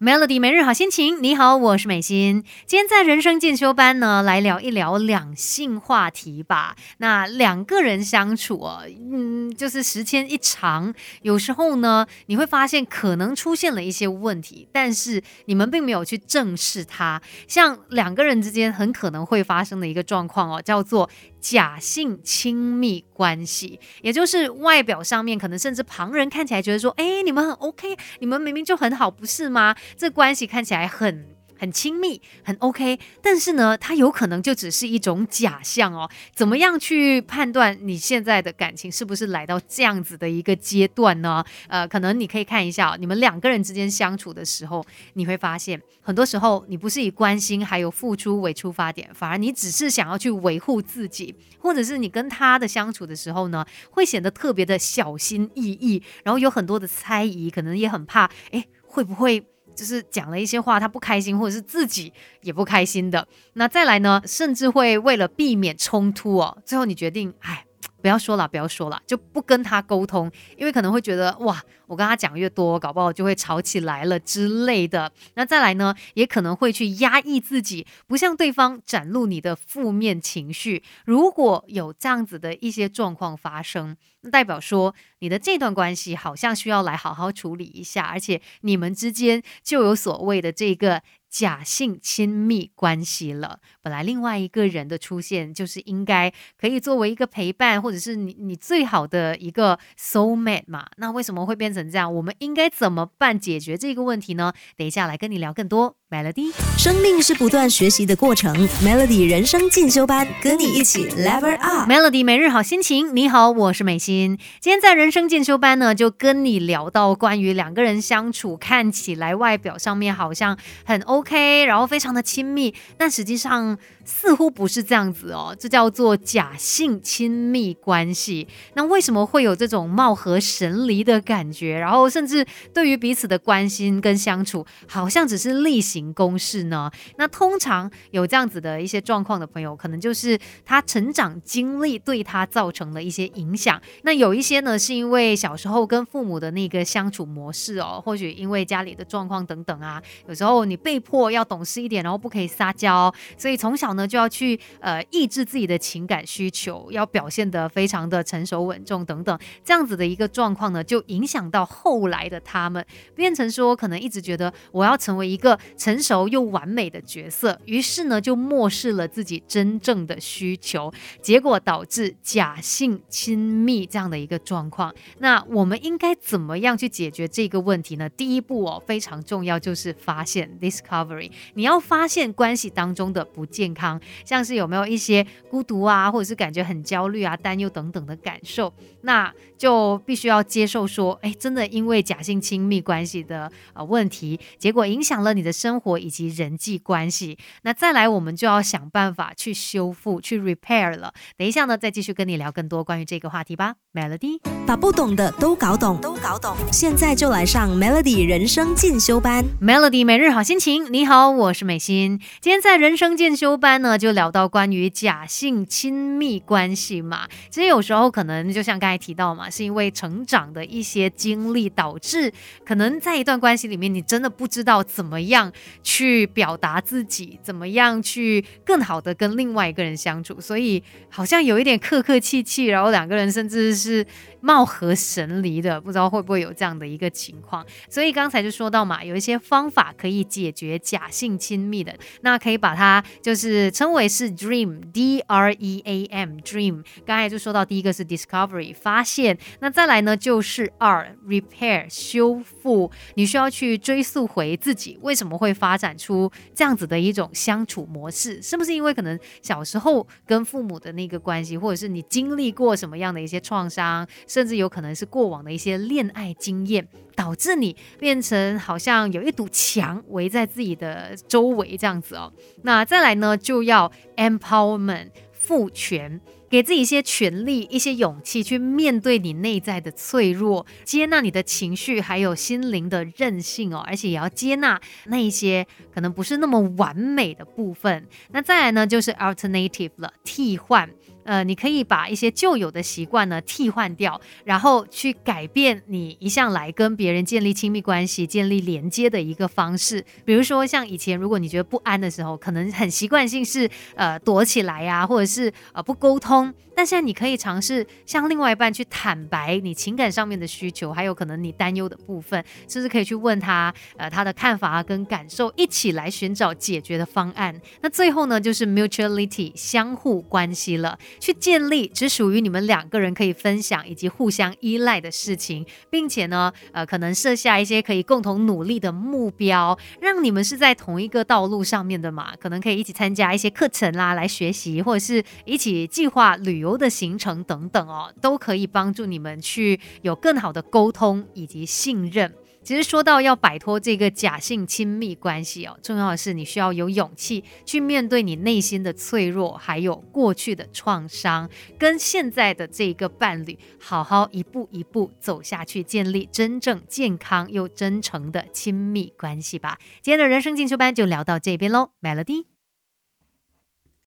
[0.00, 2.44] Melody 每日好心情，你好，我是美心。
[2.66, 6.76] 今天在人生进修班呢，来聊一聊两性话题吧。
[6.98, 17.20] 那两个人相处哦，嗯，就是时间一长，有时候呢，你会发现可能出现了一些问题，但是你们并没有去正视它。
[17.48, 21.10] 像两个人之间很可能会发生的一个状况哦，叫做。
[21.50, 29.74] 假性亲密关系，也就是外表上面可能甚至旁人看起来觉得说，哎，你们很 OK，你们明明就很好，不是吗？
[29.96, 31.37] 这关系看起来很。
[31.58, 36.08] 很亲密，很 OK，但是呢，它有可能就只是一种假象哦。
[36.34, 41.44] 怎么样去判断你现在的感情是不是来到这样子的一个阶段呢？
[41.68, 44.84] 呃，可能你可以看一下，你们两个人之间相处的时候，
[45.14, 59.44] 你会发现，很多时候你不是以关心还有付出为出发点，反而你只是想要去维护自己，或者是你跟他的相处的时候呢，会显得特别的小心翼翼，然后有很多的猜疑，可能也很怕，哎，会不会？
[59.78, 63.28] 就是讲了一些话，他不开心，或者是自己也不开心的。
[63.52, 67.67] 那再来呢，甚至会为了避免冲突哦，最后你决定，哎。
[68.00, 75.10] 不要说了，不要说了，就不跟他沟通，因为可能会觉得哇，我跟他讲越多，搞不好就会吵起来了之类的。
[75.34, 80.82] 那再来呢，也可能会去压抑自己，不向对方展露你的负面情绪。
[81.04, 91.02] 如果有这样子的一些状况发生，那代表说你的这段关系好像需要来好好处理一下，而且你们之间就有所谓的这个。
[91.28, 93.60] 假性亲密关系了。
[93.82, 100.86] 本来另外一个人的出现，就是应该可以作为一个陪伴，或者是你你最好的一个 soul mate 嘛。
[100.96, 102.12] 那为什么会变成这样？
[102.12, 104.52] 我们应该怎么办解决这个问题呢？
[104.76, 105.96] 等一下来跟你聊更多。
[106.10, 108.56] Melody，生命是不断学习的过程。
[108.82, 111.86] Melody 人生进修班，跟你一起 level up。
[111.86, 114.38] Melody 每日好心情，你好，我是美心。
[114.58, 123.76] 今天在人生进修班呢，就跟你聊到关于两个人相处，看起来外表上面好像很 OK，然后非常的亲密，但实际上。
[124.08, 128.48] 似乎不是这样子哦，这叫做假性亲密关系。
[128.72, 131.78] 那为什么会有这种貌合神离的感觉？
[131.78, 136.90] 然后甚至对于彼此的关心跟相处，好像只是例行公事呢？
[137.18, 143.78] 那通常有这样子的一些状况的朋友，可能就是他成长经历对他造成了一些影响。
[144.04, 153.97] 那有一些呢，是因为小时候跟父母的那个相处模式哦，或许因为家里的状况等等啊，有时候你被迫要懂事一点，然后不可以撒娇，所以从小。
[153.98, 162.82] 呢，就要去呃抑制自己的情感需求，要表现得非常的成熟稳重等等，这样子的一个状况呢，就影响到后来的他们，
[163.16, 174.94] 变成说可能一直觉得我要成为一个成熟又完美的角色，于是呢就漠视了自己真正的需求，结果导致假性亲密这样的一个状况。
[175.18, 178.08] 那我们应该怎么样去解决这个问题呢？
[178.08, 183.87] 第一步哦非常重要，就是发现 discovery，你要发现关系当中的不健康。
[184.24, 197.38] 像是有没有一些孤独啊，或者是感觉很焦虑啊、担忧等等的感受，那就必须要接受说，哎，真的因为假性亲密关系的呃问题，结果影响了你的生活以及人际关系。
[197.62, 201.12] 那再来，我们就要想办法去修复、去 repair 了。
[201.36, 203.74] 等一下呢，再继续跟你聊更多关于这个话题吧。
[203.92, 206.56] Melody，把不懂的都搞懂，都搞懂。
[206.72, 209.44] 现在就来上 Melody 人生进修班。
[209.60, 212.20] Melody 每日好心情，你好，我是美心。
[212.40, 213.77] 今天在人生进修班。
[213.82, 222.32] 呢，就聊到关于假性亲密关系嘛，其实有时候可能就像刚才提到嘛，是因为成长的一些经历导致，
[222.64, 225.52] 可能在一段关系里面，你真的不知道怎么样
[225.82, 234.06] 去表达自己，怎么样去更好的跟另外一个人相处，所以好像有一点客客气气，然后两个人甚至是
[234.40, 237.64] 貌合神离的，不知道会不会有这样的一个情况。
[237.88, 243.70] 所以刚才就说到嘛，有一些方法可以解决假性亲密的，那可以把它就是。
[243.78, 246.82] 称为是 dream，d r e a m dream。
[247.06, 252.90] 刚才就说到第一个是 discovery 发现，那再来呢就是二 repair 修复。
[253.14, 266.86] 你需要去追溯回自己为什么会发展出这样子的一种相处模式，是不是因为可能小时候跟父母的那个关系，或者是你经历过什么样的一些创伤，甚至有可能是过往的一些恋爱经验。
[267.16, 272.32] 导致你变成好像有一堵墙围在自己的周围这样子哦。
[272.62, 283.82] 那再来呢，就要 empowerment 赋权，给自己一些权利、一些勇气，去面对你内在的脆弱，接纳你的情绪，还有心灵的韧性哦。
[283.84, 288.06] 而且也要接纳那一些可能不是那么完美的部分。
[288.30, 290.88] 那再来呢，就是 alternative 了，替换。
[291.28, 300.02] 呃，你可以把一些旧有的习惯呢替换掉，然后去改变你一向来跟别人建立亲密关系、建立连接的一个方式。
[300.24, 306.54] 比如说，像以前如果你觉得不安的时候，可能很习惯性是呃躲起来呀，或者是呃不沟通。
[306.74, 317.60] 但现在你可以尝试向另外一半去坦白你情感上面的需求，还有可能你担忧的部分，甚至可以去问他呃他的看法跟感受，一起来寻找解决的方案。
[317.82, 336.78] 那最后呢，就是 mutuality 相互关系了，去建立只属于你们两个人可以分享以及互相依赖的事情，并且呢，呃，可能设下一些可以共同努力的目标，让你们是在同一个道路上面的嘛，可能可以一起参加一些课程啦，来学习，或者是一起计划旅游。
[336.78, 342.32] 的行程等等哦，都可以帮助你们去有更好的沟通以及信任。
[342.68, 351.48] 其实说到要摆脱这个假性亲密关系哦，重要的是你需要有勇气去面对你内心的脆弱，还有过去的创伤，
[351.78, 359.78] 跟现在的这个伴侣好好一步一步走下去，建立真正健康又真诚的亲密关系吧。
[360.02, 362.57] 今天的人生进修班就聊到这边喽，Melody。